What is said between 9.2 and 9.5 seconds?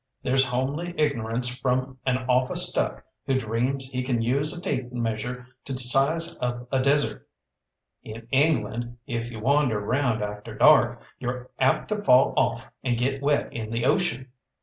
you